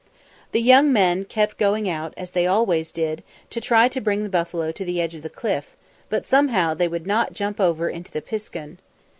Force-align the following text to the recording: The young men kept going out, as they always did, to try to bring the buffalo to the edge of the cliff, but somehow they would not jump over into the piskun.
The 0.51 0.63
young 0.63 0.91
men 0.91 1.25
kept 1.25 1.59
going 1.59 1.87
out, 1.87 2.15
as 2.17 2.31
they 2.31 2.47
always 2.47 2.91
did, 2.91 3.21
to 3.51 3.61
try 3.61 3.87
to 3.89 4.01
bring 4.01 4.23
the 4.23 4.31
buffalo 4.31 4.71
to 4.71 4.83
the 4.83 4.99
edge 4.99 5.13
of 5.13 5.21
the 5.21 5.29
cliff, 5.29 5.75
but 6.09 6.25
somehow 6.25 6.73
they 6.73 6.87
would 6.87 7.05
not 7.05 7.33
jump 7.33 7.59
over 7.59 7.87
into 7.87 8.11
the 8.11 8.23
piskun. 8.23 8.79